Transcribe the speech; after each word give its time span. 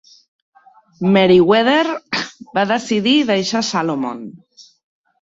Meriwether 1.17 1.83
va 2.59 2.67
decidir 2.75 3.17
deixar 3.31 3.65
Salomon. 3.73 4.29